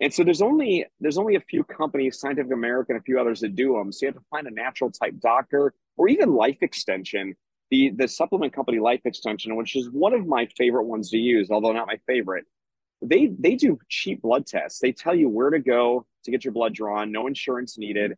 [0.00, 3.54] And so there's only there's only a few companies, Scientific American, a few others that
[3.54, 3.92] do them.
[3.92, 7.36] So you have to find a natural type doctor or even Life Extension,
[7.70, 11.50] the the supplement company Life Extension, which is one of my favorite ones to use,
[11.50, 12.46] although not my favorite.
[13.02, 14.80] They they do cheap blood tests.
[14.80, 18.16] They tell you where to go to get your blood drawn, no insurance needed.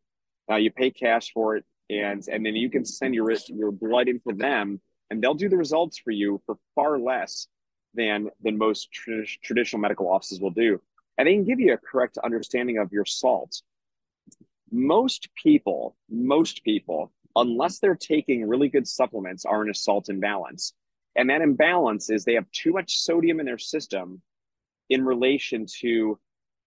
[0.50, 4.06] Uh, you pay cash for it, and and then you can send your your blood
[4.06, 4.80] into them,
[5.12, 7.46] and they'll do the results for you for far less
[7.94, 10.80] than than most tra- traditional medical offices will do
[11.18, 13.62] and they can give you a correct understanding of your salt.
[14.70, 20.72] Most people, most people, unless they're taking really good supplements, are in a salt imbalance.
[21.14, 24.22] And that imbalance is they have too much sodium in their system
[24.88, 26.18] in relation to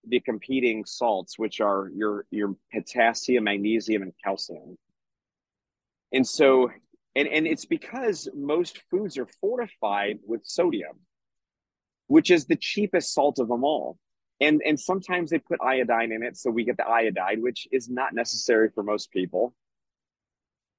[0.07, 4.77] the competing salts, which are your, your potassium, magnesium, and calcium.
[6.13, 6.69] And so,
[7.15, 10.99] and, and it's because most foods are fortified with sodium,
[12.07, 13.97] which is the cheapest salt of them all.
[14.41, 17.89] And and sometimes they put iodine in it so we get the iodide which is
[17.89, 19.53] not necessary for most people.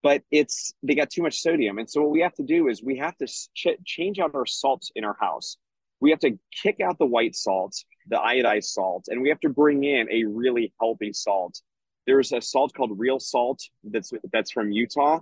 [0.02, 1.78] But it's they got too much sodium.
[1.78, 4.44] And so what we have to do is we have to ch- change out our
[4.44, 5.56] salts in our house.
[6.00, 7.74] We have to kick out the white salt
[8.08, 11.60] the iodized salt and we have to bring in a really healthy salt.
[12.06, 15.20] There's a salt called real salt that's that's from utah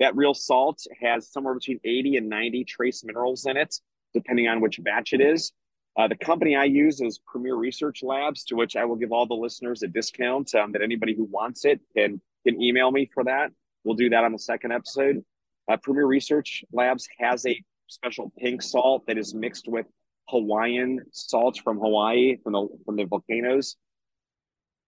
[0.00, 3.74] that real salt has somewhere between 80 and 90 trace minerals in it
[4.12, 5.52] depending on which batch it is
[5.96, 9.26] uh, the company I use is Premier Research Labs, to which I will give all
[9.26, 10.54] the listeners a discount.
[10.54, 13.52] Um, that anybody who wants it can can email me for that.
[13.84, 15.24] We'll do that on the second episode.
[15.70, 19.86] Uh, Premier Research Labs has a special pink salt that is mixed with
[20.28, 23.76] Hawaiian salt from Hawaii from the from the volcanoes,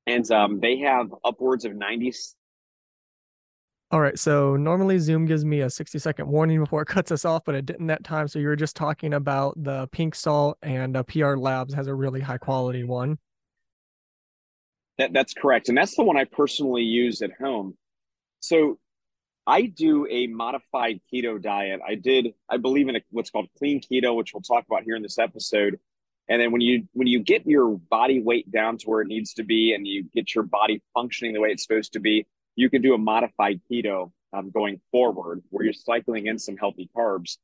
[0.09, 2.13] and um, they have upwards of ninety
[3.93, 7.24] all right, so normally Zoom gives me a 60 second warning before it cuts us
[7.24, 8.28] off, but it didn't that time.
[8.28, 11.95] So you were just talking about the pink salt and uh, PR Labs has a
[11.95, 13.18] really high quality one.
[14.99, 15.68] That, that's correct.
[15.68, 17.76] And that's the one I personally use at home.
[18.41, 18.78] So
[19.47, 21.80] I do a modified keto diet.
[21.87, 24.97] I did, I believe in a, what's called clean keto, which we'll talk about here
[24.97, 25.78] in this episode.
[26.28, 29.34] And then when you when you get your body weight down to where it needs
[29.34, 32.26] to be and you get your body functioning the way it's supposed to be,
[32.57, 36.91] you can do a modified keto um, going forward where you're cycling in some healthy
[36.97, 37.37] carbs.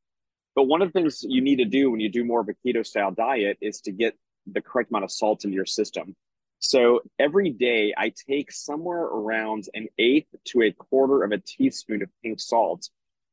[0.54, 2.54] But one of the things you need to do when you do more of a
[2.66, 6.16] keto style diet is to get the correct amount of salt into your system.
[6.58, 12.02] So every day I take somewhere around an eighth to a quarter of a teaspoon
[12.02, 12.88] of pink salt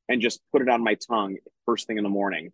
[0.08, 2.52] and just put it on my tongue first thing in the morning.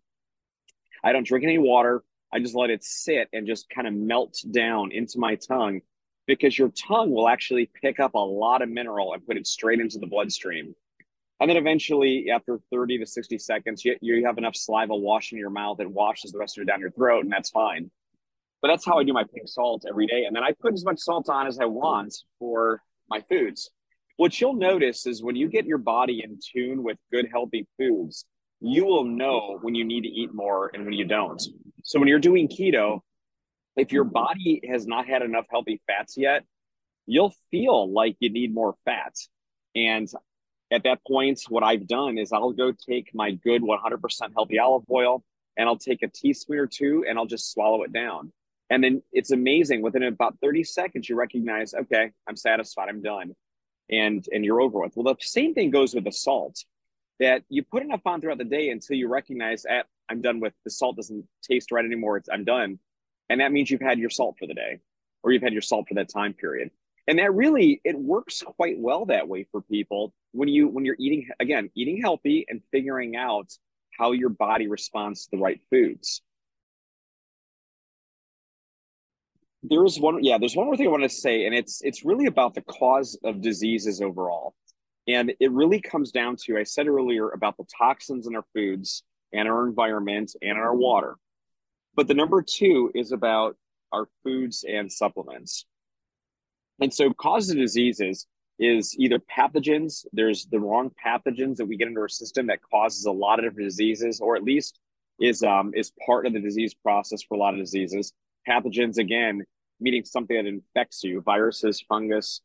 [1.03, 2.03] I don't drink any water.
[2.33, 5.81] I just let it sit and just kind of melt down into my tongue
[6.27, 9.79] because your tongue will actually pick up a lot of mineral and put it straight
[9.79, 10.75] into the bloodstream.
[11.39, 15.49] And then eventually, after 30 to 60 seconds, you, you have enough saliva washing your
[15.49, 17.91] mouth that washes the rest of it down your throat, and that's fine.
[18.61, 20.23] But that's how I do my pink salt every day.
[20.25, 23.69] And then I put as much salt on as I want for my foods.
[24.17, 28.25] What you'll notice is when you get your body in tune with good, healthy foods,
[28.61, 31.41] you will know when you need to eat more and when you don't.
[31.83, 33.01] So when you're doing keto,
[33.75, 36.43] if your body has not had enough healthy fats yet,
[37.05, 39.13] you'll feel like you need more fat.
[39.75, 40.09] And
[40.71, 44.83] at that point, what I've done is I'll go take my good 100% healthy olive
[44.89, 45.23] oil
[45.57, 48.31] and I'll take a teaspoon or two and I'll just swallow it down.
[48.69, 49.81] And then it's amazing.
[49.81, 53.35] Within about 30 seconds, you recognize, okay, I'm satisfied, I'm done.
[53.91, 54.93] And and you're over with.
[54.95, 56.63] Well, the same thing goes with the salt
[57.19, 60.53] that you put enough on throughout the day until you recognize, eh, I'm done with
[60.63, 62.17] the salt doesn't taste right anymore.
[62.17, 62.79] It's, I'm done
[63.29, 64.79] and that means you've had your salt for the day
[65.23, 66.69] or you've had your salt for that time period.
[67.07, 70.95] And that really it works quite well that way for people when you when you're
[70.99, 73.51] eating again eating healthy and figuring out
[73.97, 76.21] how your body responds to the right foods.
[79.61, 82.05] There is one yeah there's one more thing i want to say and it's it's
[82.05, 84.55] really about the cause of diseases overall.
[85.07, 89.03] And it really comes down to i said earlier about the toxins in our foods
[89.31, 91.17] and our environment and our water
[91.95, 93.55] but the number two is about
[93.91, 95.65] our foods and supplements.
[96.81, 98.27] And so, causes of diseases
[98.59, 100.05] is either pathogens.
[100.13, 103.45] There's the wrong pathogens that we get into our system that causes a lot of
[103.45, 104.79] different diseases, or at least
[105.19, 108.13] is um, is part of the disease process for a lot of diseases.
[108.47, 109.43] Pathogens, again,
[109.79, 112.41] meaning something that infects you: viruses, fungus,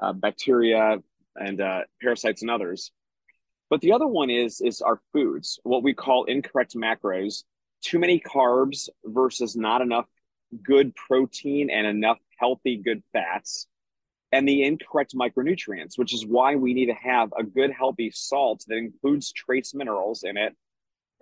[0.00, 0.98] uh, bacteria,
[1.36, 2.90] and uh, parasites, and others.
[3.70, 7.44] But the other one is is our foods, what we call incorrect macros,
[7.82, 10.06] too many carbs versus not enough
[10.62, 13.66] good protein and enough healthy good fats
[14.32, 18.64] and the incorrect micronutrients, which is why we need to have a good, healthy salt
[18.68, 20.54] that includes trace minerals in it,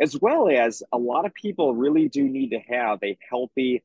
[0.01, 3.83] as well as a lot of people really do need to have a healthy,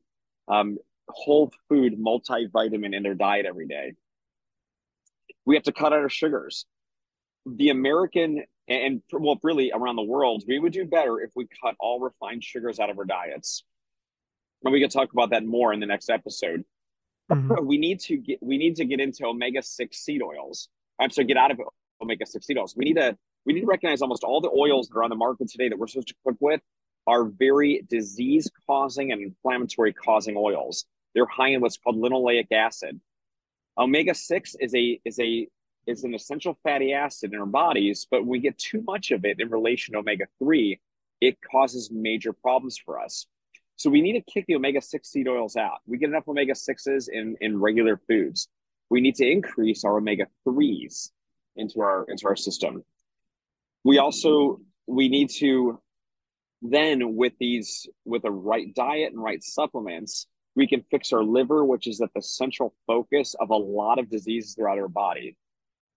[0.48, 3.92] um, whole food multivitamin in their diet every day.
[5.44, 6.66] We have to cut out our sugars.
[7.46, 11.74] The American and well, really around the world, we would do better if we cut
[11.80, 13.64] all refined sugars out of our diets.
[14.64, 16.64] And we can talk about that more in the next episode.
[17.30, 17.66] Mm-hmm.
[17.66, 20.68] We need to get we need to get into omega six seed oils.
[21.00, 21.60] I'm sorry, get out of
[22.00, 22.74] omega six seed oils.
[22.76, 25.16] We need to we need to recognize almost all the oils that are on the
[25.16, 26.60] market today that we're supposed to cook with
[27.06, 30.84] are very disease causing and inflammatory causing oils.
[31.14, 33.00] They're high in what's called linoleic acid.
[33.76, 35.48] Omega six is a is a
[35.86, 39.24] is an essential fatty acid in our bodies, but when we get too much of
[39.24, 40.80] it in relation to omega 3,
[41.20, 43.26] it causes major problems for us.
[43.76, 45.78] So we need to kick the omega 6 seed oils out.
[45.86, 48.48] We get enough omega 6s in, in regular foods.
[48.90, 51.10] We need to increase our omega 3s
[51.56, 52.84] into our into our system.
[53.84, 55.80] We also we need to
[56.60, 61.64] then with these with the right diet and right supplements, we can fix our liver,
[61.64, 65.36] which is at the central focus of a lot of diseases throughout our body.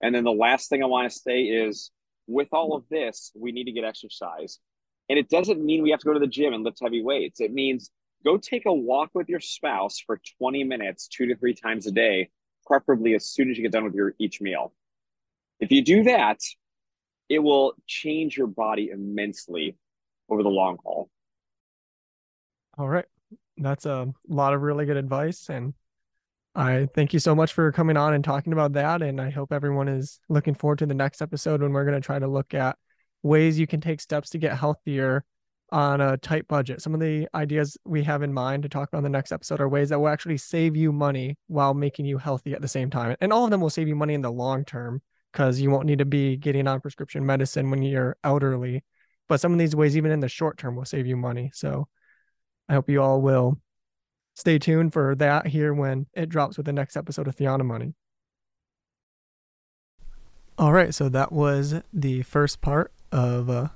[0.02, 1.92] And then the last thing I want to say is
[2.28, 4.60] with all of this, we need to get exercise.
[5.10, 7.40] And it doesn't mean we have to go to the gym and lift heavy weights.
[7.40, 7.92] It means
[8.24, 11.92] go take a walk with your spouse for 20 minutes, two to three times a
[11.92, 12.30] day,
[12.66, 14.74] preferably as soon as you get done with your each meal.
[15.60, 16.40] If you do that,
[17.30, 19.78] it will change your body immensely
[20.30, 21.10] over the long haul.
[22.78, 23.06] All right.
[23.58, 25.50] That's a lot of really good advice.
[25.50, 25.74] And
[26.56, 29.02] I thank you so much for coming on and talking about that.
[29.02, 32.06] And I hope everyone is looking forward to the next episode when we're going to
[32.06, 32.78] try to look at
[33.24, 35.26] ways you can take steps to get healthier
[35.72, 36.82] on a tight budget.
[36.82, 39.60] Some of the ideas we have in mind to talk about in the next episode
[39.60, 42.90] are ways that will actually save you money while making you healthy at the same
[42.90, 43.18] time.
[43.20, 45.02] And all of them will save you money in the long term
[45.34, 48.86] because you won't need to be getting on prescription medicine when you're elderly.
[49.28, 51.52] But some of these ways, even in the short term, will save you money.
[51.54, 51.90] So
[52.70, 53.60] I hope you all will
[54.36, 57.94] stay tuned for that here when it drops with the next episode of Theonomoney.
[60.58, 63.70] All right, so that was the first part of uh,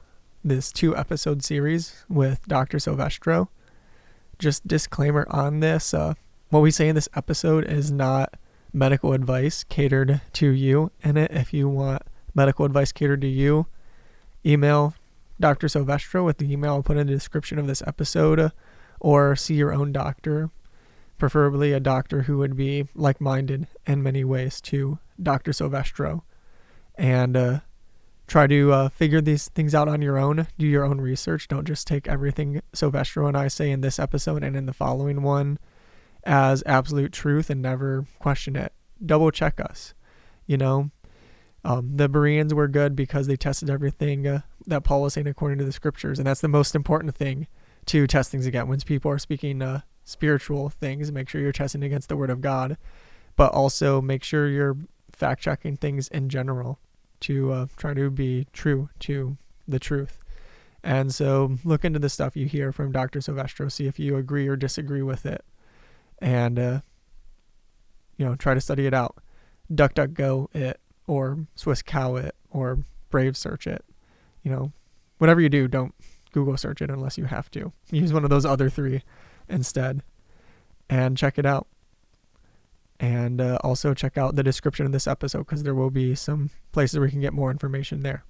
[0.44, 2.80] this two episode series with Dr.
[2.80, 3.50] Silvestro.
[4.38, 6.14] Just disclaimer on this uh,
[6.50, 8.36] what we say in this episode is not
[8.74, 10.92] medical advice catered to you.
[11.04, 12.04] In it, if you want
[12.34, 13.68] medical advice catered to you,
[14.46, 14.96] email
[15.40, 15.68] Dr.
[15.68, 18.52] Silvestro with the email I'll put in the description of this episode
[19.00, 20.50] or see your own doctor,
[21.18, 25.54] preferably a doctor who would be like minded in many ways to Dr.
[25.54, 26.24] Silvestro,
[26.96, 27.60] and uh,
[28.28, 30.48] try to uh, figure these things out on your own.
[30.58, 31.48] Do your own research.
[31.48, 35.22] Don't just take everything Silvestro and I say in this episode and in the following
[35.22, 35.60] one
[36.24, 38.74] as absolute truth and never question it.
[39.04, 39.94] Double check us.
[40.46, 40.92] You know,
[41.64, 45.60] um, the Bereans were good because they tested everything uh, that Paul was saying according
[45.60, 47.48] to the scriptures, and that's the most important thing
[47.90, 48.68] to test things against.
[48.68, 52.40] When people are speaking uh, spiritual things, make sure you're testing against the Word of
[52.40, 52.78] God,
[53.36, 54.78] but also make sure you're
[55.12, 56.78] fact checking things in general
[57.22, 59.38] to uh, try to be true to
[59.68, 60.20] the truth.
[60.84, 63.22] And so look into the stuff you hear from Dr.
[63.22, 65.44] Silvestro, see if you agree or disagree with it,
[66.20, 66.82] and uh,
[68.18, 69.18] you know try to study it out.
[69.74, 72.80] DuckDuckGo it, or Swiss Cow it, or
[73.10, 73.84] Brave Search it.
[74.44, 74.72] You know,
[75.18, 75.96] whatever you do, don't
[76.32, 77.72] Google search it unless you have to.
[77.92, 79.04] Use one of those other three
[79.48, 80.04] instead
[80.90, 81.68] and check it out.
[83.00, 86.50] And uh, also check out the description of this episode because there will be some
[86.72, 88.26] places where you can get more information there.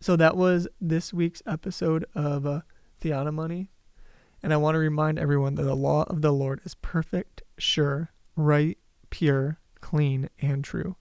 [0.00, 2.60] So that was this week's episode of uh,
[3.02, 3.68] Theonomoney.
[4.42, 8.12] And I want to remind everyone that the law of the Lord is perfect, sure,
[8.36, 8.78] right,
[9.10, 10.94] pure, clean, and true.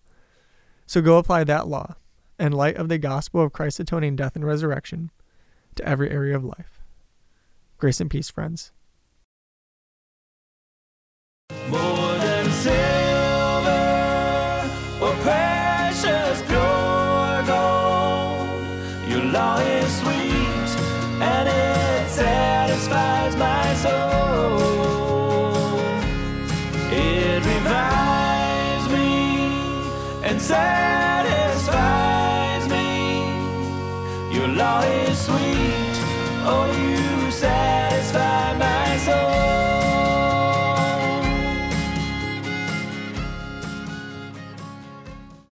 [0.87, 1.95] So go apply that law
[2.37, 5.11] and light of the gospel of Christ's atoning death and resurrection
[5.75, 6.81] to every area of life.
[7.77, 8.71] Grace and peace, friends.